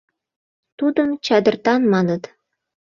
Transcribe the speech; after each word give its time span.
Тудым 0.77 1.09
«чадыртан» 1.25 1.81
маныт. 1.93 2.23